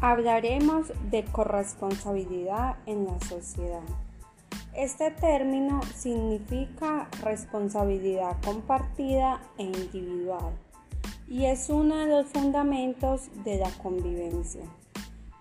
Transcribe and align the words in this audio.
Hablaremos 0.00 0.92
de 1.10 1.24
corresponsabilidad 1.24 2.76
en 2.86 3.04
la 3.04 3.18
sociedad. 3.18 3.82
Este 4.72 5.10
término 5.10 5.80
significa 5.96 7.08
responsabilidad 7.24 8.36
compartida 8.44 9.40
e 9.58 9.64
individual 9.64 10.52
y 11.26 11.46
es 11.46 11.68
uno 11.68 11.96
de 11.96 12.06
los 12.06 12.26
fundamentos 12.26 13.28
de 13.42 13.58
la 13.58 13.70
convivencia. 13.82 14.62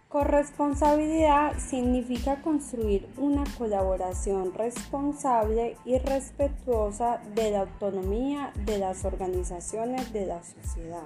Corresponsabilidad 0.09 1.59
significa 1.59 2.41
construir 2.41 3.07
una 3.17 3.43
colaboración 3.59 4.55
responsable 4.55 5.77
y 5.85 5.99
respetuosa 5.99 7.21
de 7.35 7.51
la 7.51 7.59
autonomía 7.59 8.53
de 8.65 8.79
las 8.79 9.05
organizaciones 9.05 10.11
de 10.13 10.25
la 10.25 10.41
sociedad 10.41 11.03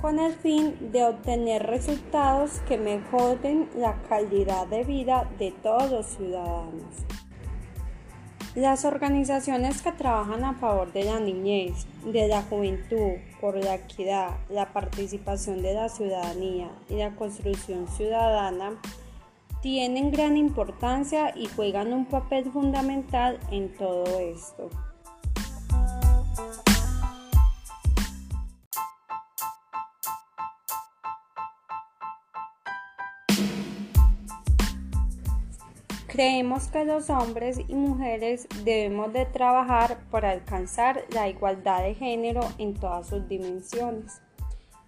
con 0.00 0.18
el 0.18 0.34
fin 0.34 0.92
de 0.92 1.04
obtener 1.04 1.66
resultados 1.66 2.60
que 2.68 2.78
mejoren 2.78 3.68
la 3.76 3.94
calidad 4.08 4.66
de 4.66 4.84
vida 4.84 5.28
de 5.38 5.52
todos 5.62 5.90
los 5.90 6.06
ciudadanos. 6.06 7.06
Las 8.54 8.86
organizaciones 8.86 9.82
que 9.82 9.92
trabajan 9.92 10.42
a 10.44 10.54
favor 10.54 10.90
de 10.92 11.04
la 11.04 11.20
niñez, 11.20 11.86
de 12.06 12.26
la 12.26 12.42
juventud, 12.42 13.18
por 13.40 13.56
la 13.56 13.74
equidad, 13.74 14.30
la 14.48 14.72
participación 14.72 15.60
de 15.60 15.74
la 15.74 15.90
ciudadanía 15.90 16.70
y 16.88 16.94
la 16.94 17.14
construcción 17.14 17.86
ciudadana 17.86 18.80
tienen 19.60 20.10
gran 20.10 20.36
importancia 20.36 21.36
y 21.36 21.48
juegan 21.48 21.92
un 21.92 22.06
papel 22.06 22.50
fundamental 22.50 23.38
en 23.50 23.74
todo 23.74 24.20
esto. 24.20 24.70
Creemos 36.16 36.68
que 36.68 36.86
los 36.86 37.10
hombres 37.10 37.60
y 37.68 37.74
mujeres 37.74 38.48
debemos 38.64 39.12
de 39.12 39.26
trabajar 39.26 39.98
para 40.10 40.30
alcanzar 40.30 41.04
la 41.12 41.28
igualdad 41.28 41.82
de 41.82 41.92
género 41.92 42.40
en 42.56 42.72
todas 42.72 43.06
sus 43.06 43.28
dimensiones, 43.28 44.22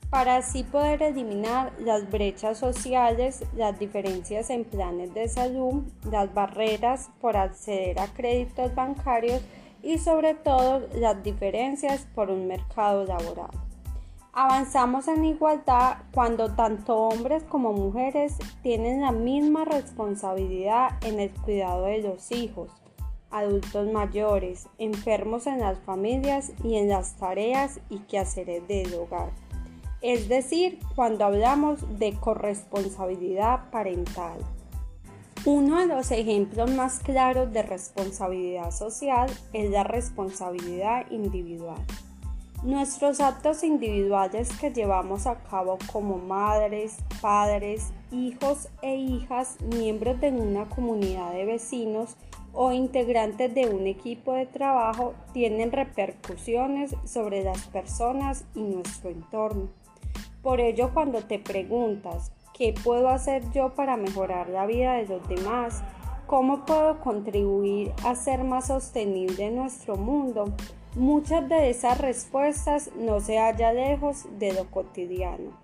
para 0.09 0.37
así 0.37 0.63
poder 0.63 1.03
eliminar 1.03 1.75
las 1.81 2.11
brechas 2.11 2.57
sociales, 2.57 3.45
las 3.55 3.79
diferencias 3.79 4.49
en 4.49 4.65
planes 4.65 5.13
de 5.13 5.29
salud, 5.29 5.83
las 6.11 6.33
barreras 6.33 7.11
por 7.21 7.37
acceder 7.37 8.01
a 8.01 8.07
créditos 8.07 8.75
bancarios 8.75 9.43
y 9.83 9.99
sobre 9.99 10.33
todo 10.33 10.89
las 10.95 11.23
diferencias 11.23 12.09
por 12.15 12.31
un 12.31 12.47
mercado 12.47 13.05
laboral. 13.05 13.68
Avanzamos 14.41 15.09
en 15.09 15.25
igualdad 15.25 15.97
cuando 16.15 16.55
tanto 16.55 16.97
hombres 16.97 17.43
como 17.43 17.73
mujeres 17.73 18.37
tienen 18.63 19.01
la 19.01 19.11
misma 19.11 19.65
responsabilidad 19.65 20.91
en 21.05 21.19
el 21.19 21.33
cuidado 21.33 21.87
de 21.87 22.03
los 22.03 22.31
hijos, 22.31 22.71
adultos 23.33 23.91
mayores, 23.91 24.69
enfermos 24.79 25.49
en 25.49 25.59
las 25.59 25.81
familias 25.81 26.53
y 26.63 26.77
en 26.77 26.89
las 26.89 27.17
tareas 27.17 27.81
y 27.91 27.99
quehaceres 27.99 28.69
del 28.69 28.95
hogar. 28.95 29.33
Es 30.03 30.29
decir, 30.29 30.79
cuando 30.95 31.25
hablamos 31.25 31.99
de 31.99 32.15
corresponsabilidad 32.15 33.73
parental. 33.73 34.39
Uno 35.47 35.81
de 35.81 35.87
los 35.87 36.13
ejemplos 36.13 36.71
más 36.71 37.01
claros 37.01 37.53
de 37.53 37.65
responsabilidad 37.65 38.71
social 38.71 39.29
es 39.53 39.69
la 39.73 39.83
responsabilidad 39.83 41.11
individual. 41.11 41.85
Nuestros 42.65 43.21
actos 43.21 43.63
individuales 43.63 44.51
que 44.59 44.73
llevamos 44.73 45.29
a 45.29 45.37
cabo 45.45 45.79
como 45.93 46.19
madres, 46.19 46.97
padres, 47.21 47.93
hijos 48.11 48.69
e 48.83 48.97
hijas, 48.97 49.59
miembros 49.63 50.21
de 50.21 50.33
una 50.33 50.69
comunidad 50.69 51.33
de 51.33 51.45
vecinos 51.45 52.17
o 52.53 52.73
integrantes 52.73 53.55
de 53.55 53.69
un 53.69 53.87
equipo 53.87 54.33
de 54.33 54.47
trabajo 54.47 55.15
tienen 55.33 55.71
repercusiones 55.71 56.97
sobre 57.05 57.45
las 57.45 57.69
personas 57.69 58.45
y 58.57 58.63
nuestro 58.63 59.11
entorno. 59.11 59.69
Por 60.43 60.61
ello, 60.61 60.91
cuando 60.93 61.23
te 61.23 61.39
preguntas, 61.39 62.33
¿qué 62.55 62.75
puedo 62.83 63.09
hacer 63.09 63.49
yo 63.53 63.77
para 63.77 63.97
mejorar 63.97 64.49
la 64.49 64.67
vida 64.67 64.95
de 64.95 65.07
los 65.07 65.29
demás? 65.29 65.85
¿Cómo 66.29 66.67
puedo 66.67 67.01
contribuir 67.01 67.95
a 68.05 68.15
ser 68.15 68.45
más 68.45 68.67
sostenible 68.67 69.51
nuestro 69.51 69.97
mundo? 69.97 70.53
Muchas 70.95 71.49
de 71.49 71.71
esas 71.71 71.97
respuestas 71.97 72.91
no 72.99 73.21
se 73.21 73.39
hallan 73.39 73.77
lejos 73.77 74.27
de 74.39 74.53
lo 74.53 74.71
cotidiano. 74.71 75.59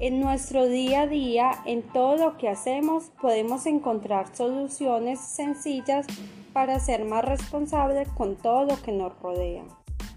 En 0.00 0.20
nuestro 0.20 0.66
día 0.66 1.02
a 1.02 1.06
día, 1.06 1.52
en 1.64 1.80
todo 1.80 2.18
lo 2.18 2.36
que 2.36 2.50
hacemos, 2.50 3.12
podemos 3.18 3.64
encontrar 3.64 4.36
soluciones 4.36 5.20
sencillas 5.20 6.06
para 6.52 6.78
ser 6.80 7.06
más 7.06 7.24
responsables 7.24 8.06
con 8.10 8.36
todo 8.36 8.66
lo 8.66 8.82
que 8.82 8.92
nos 8.92 9.18
rodea, 9.22 9.64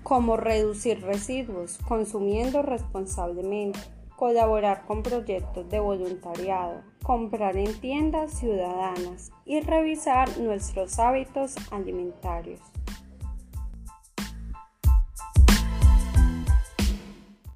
como 0.03 0.35
reducir 0.35 1.01
residuos, 1.01 1.77
consumiendo 1.87 2.61
responsablemente, 2.61 3.79
colaborar 4.17 4.85
con 4.85 5.03
proyectos 5.03 5.69
de 5.69 5.79
voluntariado, 5.79 6.81
comprar 7.03 7.55
en 7.55 7.79
tiendas 7.79 8.33
ciudadanas 8.33 9.31
y 9.45 9.61
revisar 9.61 10.39
nuestros 10.39 10.99
hábitos 10.99 11.55
alimentarios. 11.71 12.59